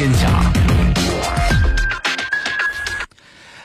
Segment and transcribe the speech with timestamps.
[0.00, 0.50] 天下。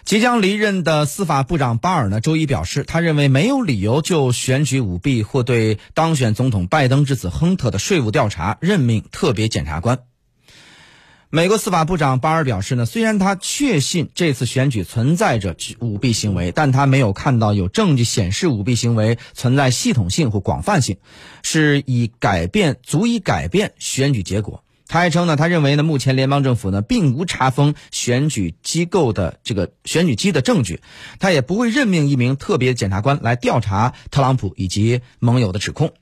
[0.04, 10.00] 即将离任的司法部长巴尔呢，周一表示，他认为没有理由就选举舞弊或对当选总统拜登之子亨特的税务调查任命特别检察官。
[11.30, 20.98] 美国司法部长巴尔表示呢，虽然他确信这次选举存在着舞弊行为，但他没有看到有证据显示舞弊行为存在系统性或广泛性，
[21.44, 24.65] 是以改变足以改变选举结果。
[24.88, 30.82] 他还称呢，他认为呢，目前联邦政府呢并无查封选举机构的这个选举机的证据，
[31.20, 35.94] 他也不会任命一名特别检察官来调查特朗普以及盟友的指控。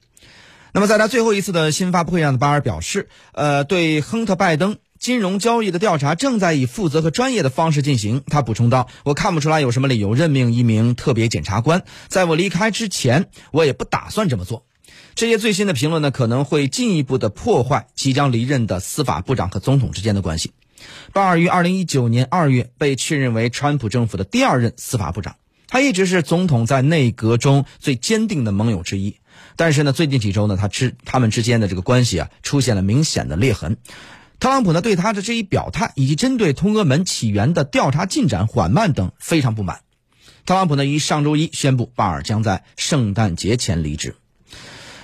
[0.74, 8.24] 那么，在他最后一次的新发布会上，巴尔表示，呃，对亨特·拜登金融交易的调查正在以负责和专业的方式进行。
[8.26, 14.66] 他补充道：“我看不出来有什么理由任命一名特别检察官，在我离开之前，我也不打算这么做。”
[15.16, 20.52] 这些最新的评论呢，可能会进一步的破坏即将离任的司法部长和总统之间的关系。
[21.14, 25.36] 巴尔于二零一九年二月被确认为川普政府的第二任司法部长，
[25.68, 29.18] 他一直是总统在内阁中最坚定的盟友之一。
[29.56, 33.78] 但是呢，最近几周呢，他之他们之间的这个关系啊，出现了明显的裂痕。
[34.40, 39.82] 特朗普呢，对他的这一表态以及针对通俄门起源的调查进展缓慢等非常不满。
[40.46, 44.16] 特朗普呢，于上周一宣布，巴尔将在圣诞节前离职。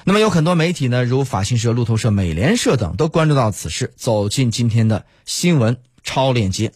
[0.10, 6.72] 那么有很多媒体呢，如法新社、路透社、美联社等，都关注到此事，走进今天的新闻超链接。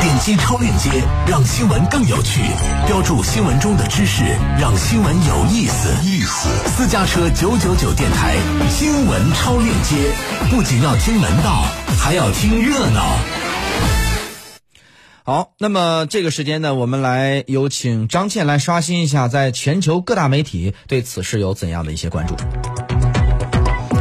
[0.00, 0.88] 点击超链接，
[1.28, 2.40] 让新闻更有趣；
[2.86, 4.24] 标注新闻中的知识，
[4.58, 5.90] 让新闻有意思。
[6.02, 6.48] 意思。
[6.70, 8.38] 私家车九九九电台
[8.70, 10.10] 新闻超链接，
[10.48, 11.66] 不仅要听门道，
[11.98, 13.18] 还要听热闹。
[15.30, 22.34] 好，那么这个时间呢，我们来有请张倩来刷新一下，在全球各大媒体对此事有怎样的一些关注。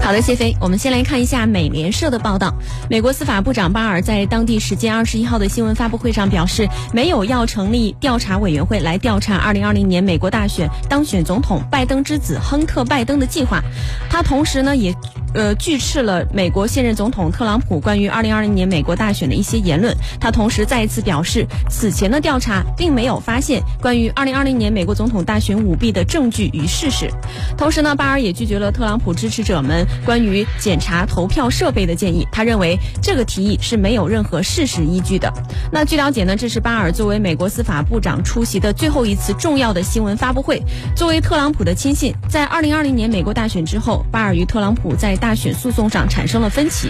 [0.10, 2.52] 好的，谢飞，我们先来看一下美联社的报道。
[2.90, 13.62] 美国司法部长巴尔在当地时间二十一号的新闻发布会上表示，没有要成立调查委员会来调查二零二零年美国大选当选总统拜登之子亨特·拜登的计划。
[14.10, 14.96] 他同时呢也。
[15.32, 19.96] 呃，拒斥了美国现任总统特朗普关于二零二零年美国大选的一些言论。
[20.20, 27.12] 他同时再一次表示，此前的调查并没有发现关于二零二零年美国总统大选舞弊的证据与事实。
[27.56, 32.28] 同时呢，巴尔也拒绝了特朗普支持者们关于检查投票设备的建议。
[32.40, 35.30] 他认为这个提议是没有任何事实依据的。
[35.74, 40.64] 那据了解呢，这是巴尔作为美国司法部长出席的最后一次重要的新闻发布会。
[40.96, 46.90] 作为特朗普的亲信，在二零二零年美国大选之后，巴尔与特朗普在大选诉讼上产生了分歧，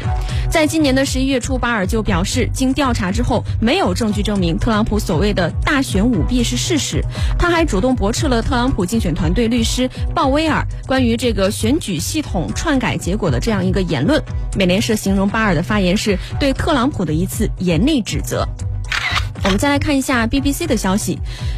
[0.51, 7.03] 在今年的十一月初，巴尔就表示，经调查之后，没有证据证明特朗普所谓的大选舞弊是事实。
[7.39, 14.21] 他还主动驳斥了特朗普竞选团队律师鲍威尔关于这个选举系统篡改结果的这样一个言论。
[14.55, 18.47] 美联社形容巴尔的发言是对特朗普的一次严厉指责。
[19.43, 21.17] 我们再来看一下 BBC 的消息，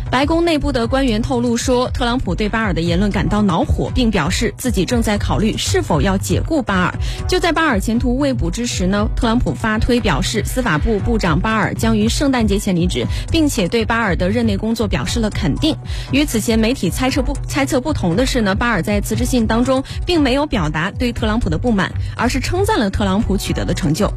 [0.09, 6.93] 白宫内部的官员透露说，特朗普对巴尔的言论感到恼火，并表示自己正在考虑是否要解雇巴尔。
[7.27, 15.75] 就在巴尔前途未卜之时呢，特朗普发推表示，司法部部长巴尔将于圣诞节前离职，并且对巴尔的任内工作表示了肯定。
[16.11, 24.13] 与此前媒体猜测不猜测不同的是呢，巴尔在辞职信当中并没有表达对特朗普的不满，而是称赞了特朗普取得的成就。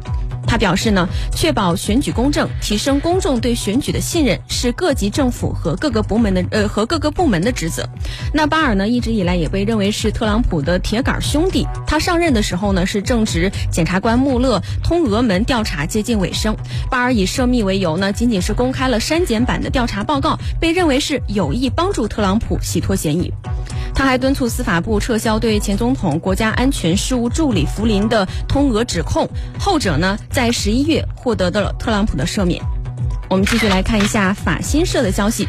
[0.47, 7.87] 他表示呢，确保选举公正，提升公众对选举的信任，是各级政府和各个部门的呃和各个部门的职责。
[8.33, 11.67] 那巴尔呢，一直以来也被认为是特朗普的铁杆兄弟。
[11.87, 16.55] 他上任的时候呢，是正值检察官穆勒通俄门调查接近尾声。
[16.89, 23.33] 巴尔以涉密为由呢，仅仅是公开了删减版的调查报告，被认为是有意帮助特朗普洗脱嫌疑。
[23.95, 32.61] 他还敦促司法部撤销对前总统国家安全事务助理弗林的通俄指控，后者呢在十一月获得了特朗普的赦免。
[33.29, 35.47] 我们继续来看一下法新社的消息，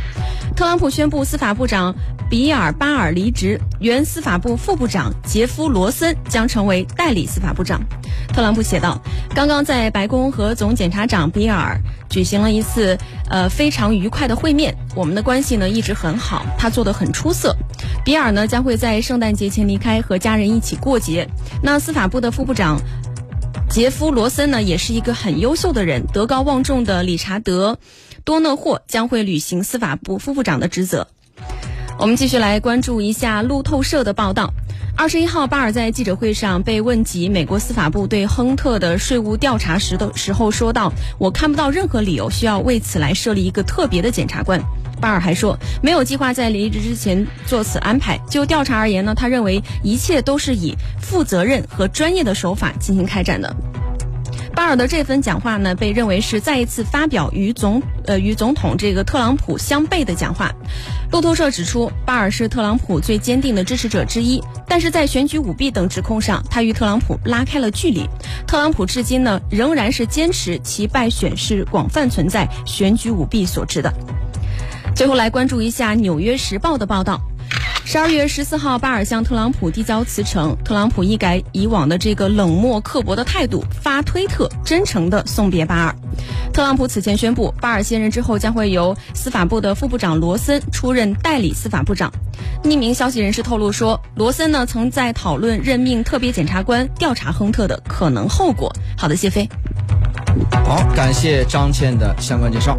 [0.56, 1.94] 特朗普宣布司法部长
[2.30, 7.82] 比尔巴尔离职，原司法部副部长杰夫罗森将成为代理司法部长。
[8.28, 9.00] 特朗普写道
[9.34, 11.78] ：“刚刚在白宫和总检察长比尔
[12.08, 12.96] 举行了一次
[13.28, 17.54] 呃非常愉快的会面，我们的关系呢一直很好，他做的很出色。
[18.06, 21.28] 比尔呢将会在圣诞节前离开，和家人一起过节。
[21.60, 22.80] 那司法部的副部长。”
[23.68, 26.06] 杰夫·罗森呢，也是一个很优秀的人。
[26.12, 27.80] 德高望重的理查德·
[28.22, 31.08] 多诺霍将会履行司法部副部长的职责。
[31.98, 34.52] 我们继续来关注一下路透社的报道。
[34.96, 44.62] 二十一号，巴尔在记者会上被问及美国司法部对亨特的税务调查时的时候，说道：“我看不到任何理由需要为此来设立一个特别的检察官。”
[45.06, 48.18] 巴尔还说，没有计划在离职之前做此安排。
[48.28, 53.54] 就调查而言呢，他认为一切都是以负责任和专业的手法进行开展的。
[54.52, 60.52] 巴尔的这份讲话呢，被认为是再一次发表与总呃与总统这个特朗普相悖的讲话。
[61.12, 68.08] 路透社指出，巴尔是特朗普最坚定的支持者之一，但是在选举舞弊等指控上，他与特朗普拉开了距离。
[68.44, 73.94] 特朗普至今呢，仍然是坚持其败选是广泛存在选举舞弊所致的。
[74.96, 77.20] 最后来关注一下《纽约时报》的报道。
[77.84, 85.94] 十二月十四号，巴尔向特朗普递交辞呈，特朗普一改以往的这个冷漠刻薄的态度，发推特真诚的送别巴尔。
[86.50, 92.10] 特朗普此前宣布，巴尔卸任之后将会由司法部的副部长罗森出任代理司法部长。
[92.64, 98.72] 匿名消息人士透露说，罗森呢曾在讨论任命特别检察官调查亨特的可能后果。
[98.96, 99.46] 好的，谢飞。
[100.64, 102.78] 好，感谢张倩的相关介绍。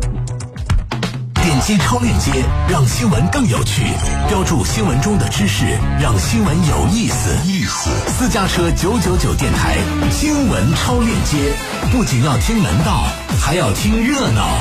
[1.48, 2.30] 点击超链接，
[2.70, 3.82] 让新闻更有趣。
[4.28, 5.64] 标注新闻中的知识，
[5.98, 7.30] 让新闻有意思。
[7.46, 7.90] 意思。
[8.06, 9.78] 私家车九九九电台
[10.12, 11.54] 新闻超链接，
[11.90, 13.06] 不仅要听门道，
[13.40, 14.60] 还要听热闹。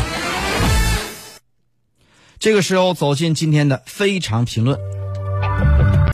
[2.39, 4.79] 这个时候走进今天的非常评论。